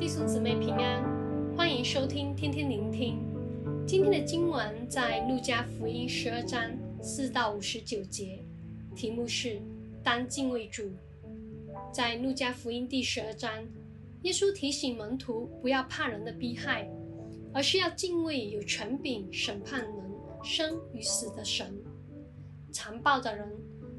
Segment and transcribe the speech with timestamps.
[0.00, 1.02] 弟兄姊妹平安，
[1.56, 3.18] 欢迎收听天天聆听。
[3.84, 6.70] 今天的经文在路加福音十二章
[7.02, 8.38] 四到五十九节，
[8.94, 9.60] 题目是
[10.00, 10.88] 当敬畏主。
[11.92, 13.52] 在路加福音第十二章，
[14.22, 16.88] 耶稣提醒门徒不要怕人的逼害，
[17.52, 19.94] 而是要敬畏有权柄审判人
[20.44, 21.76] 生与死的神。
[22.70, 23.48] 残暴的人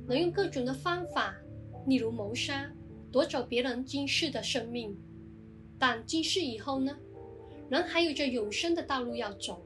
[0.07, 1.35] 能用各种的方法，
[1.87, 2.71] 例如谋杀，
[3.11, 4.97] 夺走别人今世的生命。
[5.79, 6.97] 但今世以后呢？
[7.69, 9.63] 人还有着永生的道路要走。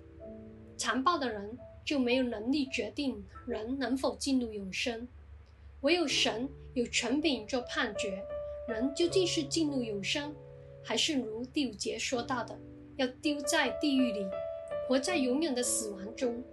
[0.78, 5.08] 残暴的人就没有能力决定人能否进入永生，
[5.82, 8.22] 唯有神有权柄做判决，
[8.68, 10.36] 人究竟是进入永生，
[10.84, 12.60] 还是如第五节说到的，
[12.98, 14.28] 要丢在地狱里，
[14.88, 16.44] 活在永远的死亡中。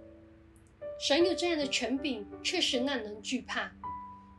[0.99, 3.71] 神有这样的权柄，确实让人惧怕。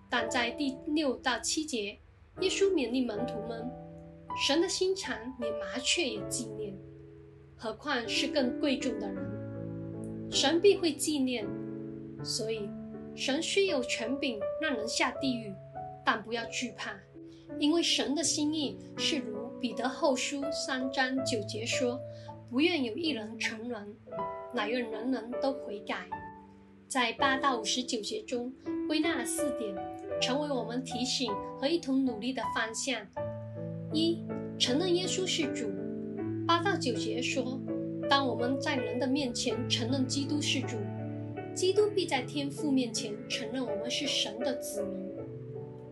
[0.09, 1.99] 但在第六到七节，
[2.41, 3.82] 耶稣勉励门徒们。
[4.37, 6.75] 神的心肠连麻雀也纪念，
[7.55, 10.31] 何况是更贵重的人？
[10.31, 11.47] 神必会纪念，
[12.25, 12.69] 所以
[13.15, 15.55] 神虽有权柄让人下地狱，
[16.05, 16.93] 但不要惧怕，
[17.59, 22.01] 因为神的心意是如彼得后书三章九节说
[22.51, 23.95] ：“不愿有一人沉沦，
[24.55, 26.09] 乃愿人人都悔改。”
[26.89, 28.53] 在八到五十九节中
[28.89, 29.75] 归纳了四点，
[30.21, 33.07] 成为我们提醒和一同努力的方向。
[33.93, 34.25] 一、
[34.59, 35.71] 承认耶稣是主。
[36.47, 37.61] 八到九节说，
[38.09, 40.77] 当我们在人的面前承认基督是主，
[41.55, 45.13] 基督必在天父面前承认我们是神的子民。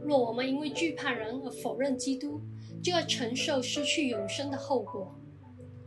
[0.03, 2.41] 若我们因为惧怕人而否认基督，
[2.83, 5.15] 就要承受失去永生的后果。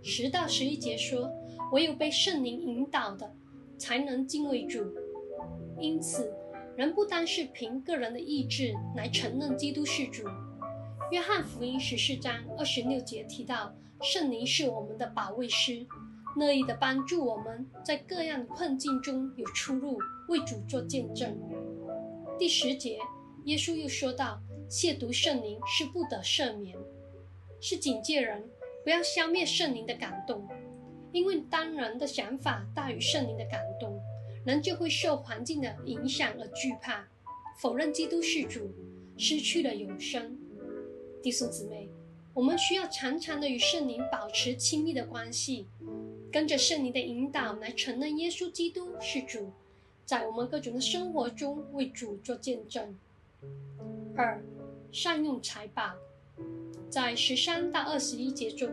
[0.02, 1.30] 十到十一节说，
[1.72, 3.34] 唯有被圣灵引导的，
[3.78, 4.86] 才能敬畏主。
[5.80, 6.32] 因此，
[6.78, 10.24] 人不单是凭个人的意志来承认基督是主。
[11.14, 15.86] 约翰福音十四章二十六节提到，圣灵是我们的保卫师，
[16.36, 21.38] 乐意的帮助我们在各样困境中有出路，为主做见证。
[22.40, 22.98] 第十节，
[23.46, 26.76] 耶稣又说到，亵渎圣灵是不得赦免，
[27.62, 28.50] 是警戒人
[28.84, 30.50] 不要消灭圣灵的感动，
[31.12, 34.02] 因为当人的想法大于圣灵的感动，
[34.48, 37.08] 人就会受环境的影响而惧怕，
[37.60, 38.74] 否认基督是主，
[39.16, 40.40] 失去了永生。
[41.24, 41.88] 弟兄姊妹，
[42.34, 45.66] 我们需要常常的与圣灵保持亲密的关系，
[46.30, 49.50] 跟着圣灵的引导来承认耶稣基督是主，
[50.06, 52.94] 在我们各种的生活中为主做见证。
[54.18, 54.44] 二，
[54.92, 55.94] 善用财宝，
[56.90, 58.70] 在十三到二十一节中，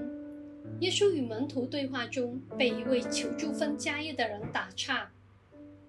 [0.80, 5.08] 耶稣与门徒对话中被一位求助分家业的人打岔，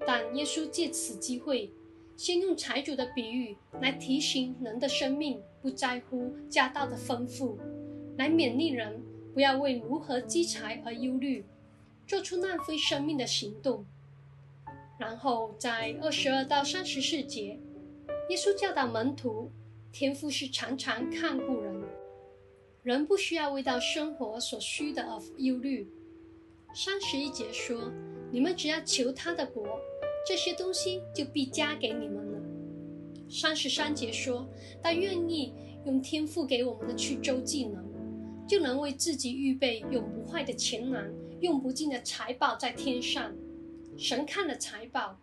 [0.05, 1.71] 但耶稣借此机会。
[2.17, 7.57] 先用财主的比喻来提醒人的生命不在乎家道的丰富，
[8.17, 9.01] 来勉励人
[9.33, 11.45] 不要为如何积财而忧虑，
[12.07, 13.85] 做出浪费生命的行动。
[14.97, 17.59] 然后在二十二到三十四节，
[18.29, 19.51] 耶稣教导门徒，
[19.91, 21.83] 天父是常常看顾人，
[22.83, 25.87] 人不需要为到生活所需的而忧虑。
[26.73, 27.91] 三十一节说，
[28.31, 29.79] 你们只要求他的国。
[30.23, 32.30] 这些东西就必加给你们。
[33.33, 34.45] 三十三节说，
[34.83, 35.53] 他愿意
[35.85, 37.81] 用天父给我们的去周技能，
[38.45, 41.01] 就能为自己预备永不坏的钱囊，
[41.39, 43.33] 用不尽的财宝在天上。
[43.97, 45.17] 神看了财宝，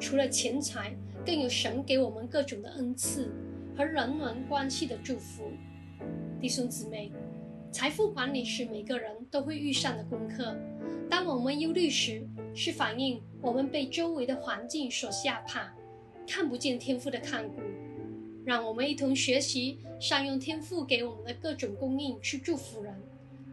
[0.00, 3.32] 除了钱财，更有神给我们各种的恩赐
[3.76, 5.52] 和人伦关系的祝福。
[6.40, 7.12] 弟兄姊妹，
[7.70, 10.56] 财富管理是每个人都会遇上的功课。
[11.08, 15.72] 当我们忧虑时，是反映我们被周围的环境所吓怕，
[16.26, 17.60] 看不见天赋的看顾。
[18.44, 22.94] 让我们一同学习善用天赋给我们的各种供应去祝福人，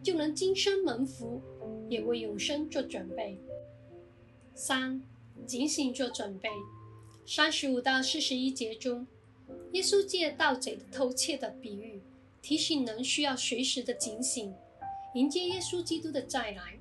[0.02, 1.40] 就能今生蒙福，
[1.88, 3.38] 也为永生做准备。
[4.54, 5.02] 三，
[5.46, 6.50] 警醒做准备。
[7.24, 9.06] 三十五到四十一节中，
[9.72, 12.02] 耶稣借盗贼的偷窃的比喻，
[12.42, 14.52] 提醒人需要随时的警醒，
[15.14, 16.78] 迎接耶稣基督的再来。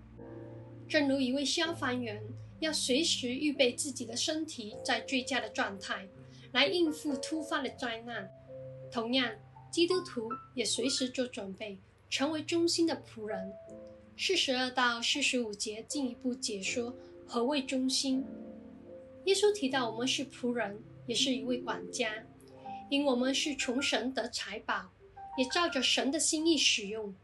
[0.90, 2.22] 正如一位消防员
[2.62, 6.08] 要随时预备自己的身体在最佳的状态，
[6.52, 8.30] 来应付突发的灾难，
[8.92, 9.34] 同样，
[9.72, 13.52] 基督徒也随时做准备，成为忠心的仆人。
[14.16, 18.24] 四十二到四十五节进一步解说何谓忠心。
[19.26, 22.14] 耶稣提到我们是仆人，也是一位管家，
[22.92, 24.92] 因我们是从神得财宝，
[25.36, 27.16] 也照着神的心意使用。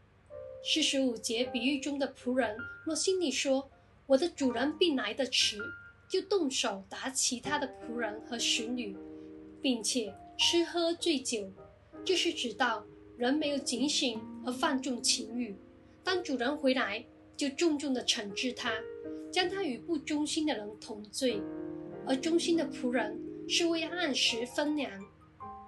[0.64, 3.70] 四十五节比喻中的仆人，若心里说
[4.08, 5.58] ：“我的主人必来得迟”，
[6.08, 8.96] 就动手打其他的仆人和使女，
[9.60, 11.52] 并且吃喝醉酒，
[12.02, 12.86] 就是指到
[13.18, 15.54] 人没有警醒而放纵情欲，
[16.02, 17.04] 当主人回来，
[17.36, 18.72] 就重重的惩治他，
[19.30, 21.42] 将他与不忠心的人同罪。
[22.06, 24.90] 而忠心的仆人是为按时分粮，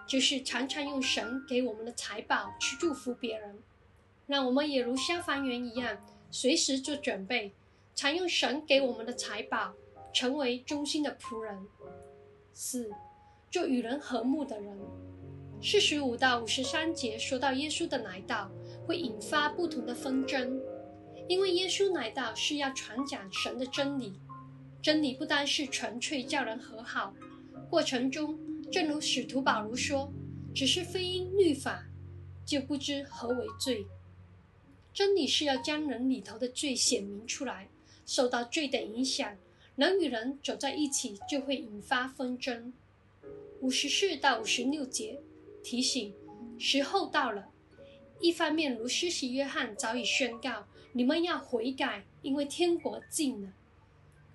[0.09, 3.59] 就是常常用神给我们的财宝去祝福别人。
[4.27, 5.99] 让我们也如消防员一样，
[6.31, 7.53] 随时做准备，
[8.01, 9.75] 常用神给我们的财宝，
[10.11, 11.55] 成为忠心的仆人。
[12.55, 12.91] 四，
[13.51, 14.75] 做与人和睦的人。
[15.63, 18.51] 四十五到五十三节说到耶稣的来到
[18.87, 20.59] 会引发不同的纷争，
[21.29, 24.15] 因为耶稣来到是要传讲神的真理。
[24.81, 27.15] 真理不单是纯粹叫人和好，
[27.69, 28.39] 过程中，
[28.73, 30.11] 正如使徒保罗说，
[30.55, 31.85] 只是非因律法，
[32.47, 33.85] 就不知何为罪。
[34.91, 37.69] 真理是要将人里头的罪显明出来，
[38.11, 39.37] 受到罪的影响，
[39.77, 42.73] 人与人走在一起就会引发纷争。
[43.61, 45.21] 五十四到五十六节
[45.63, 46.13] 提醒，
[46.59, 47.51] 时候到了。
[48.19, 53.53] 一方面，如施洗约翰早已宣告，你们要悔改，因为天国近了。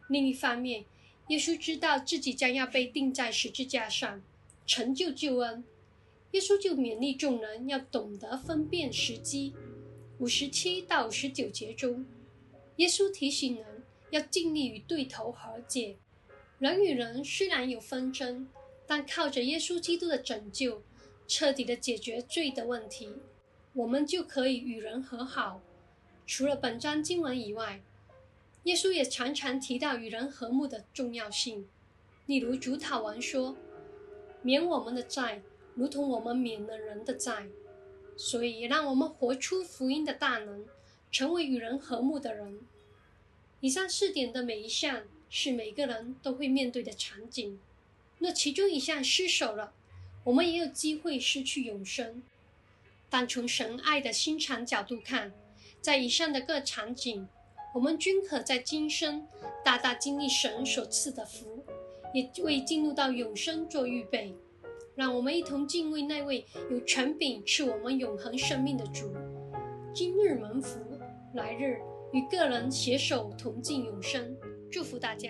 [0.08, 0.86] 另一方面，
[1.28, 4.24] 耶稣知道自己将要被钉在十字架上，
[4.66, 5.66] 成就救恩。
[6.32, 9.54] 耶稣就勉励众人要懂得分辨时机。
[10.20, 12.06] 五十七到五十九节中，
[12.78, 15.98] 耶稣提醒人要尽力与对头和解。
[16.60, 18.48] 人与人虽然有纷争，
[18.86, 20.82] 但靠着耶稣基督的拯救，
[21.28, 23.10] 彻底的解决罪的问题，
[23.74, 25.62] 我们就可以与人和好。
[26.28, 27.82] 除了本章经文以外，
[28.64, 31.68] 耶稣也常常提到与人和睦的重要性，
[32.26, 33.56] 例如主祷文说
[34.42, 35.42] ：“免我们的债，
[35.76, 37.48] 如同我们免了人的债。”
[38.18, 40.66] 所以，让我们活出福音的大能，
[41.16, 42.60] 成为与人和睦的人。
[43.62, 47.58] 以上四点的每一项是每个人都会面对的场景。
[48.20, 49.72] 若其中一项失守了，
[50.26, 52.22] 我们也有机会失去永生。
[53.10, 55.32] 但从神爱的心肠角度看，
[55.80, 57.26] 在以上的各场景，
[57.74, 59.26] 我们均可在今生
[59.64, 61.64] 大大经历神所赐的福，
[62.14, 64.36] 也为进入到永生做预备。
[64.96, 69.16] 让我们一同敬畏那位有权柄赐我们永恒生命的主。
[69.94, 70.95] 今日蒙福，
[71.36, 71.78] 来日
[72.14, 74.36] 与个人携手同进永生。
[74.72, 75.30] 祝福大家。